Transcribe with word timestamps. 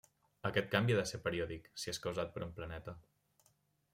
Aquest 0.49 0.71
canvi 0.75 0.95
ha 0.95 0.97
de 0.99 1.03
ser 1.09 1.19
periòdic, 1.25 1.69
si 1.83 1.93
és 1.93 2.01
causat 2.07 2.33
per 2.37 2.45
un 2.47 2.57
planeta. 2.61 2.95